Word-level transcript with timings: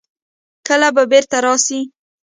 کله 0.67 0.89
به 0.95 1.03
بېرته 1.11 1.37
راسي. 1.45 1.79